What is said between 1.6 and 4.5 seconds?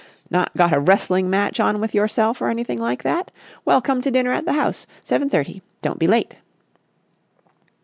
with yourself, or anything like that? Well, come to dinner at